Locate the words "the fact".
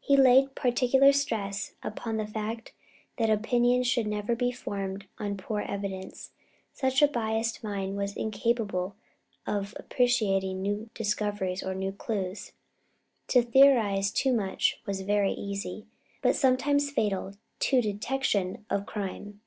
2.16-2.72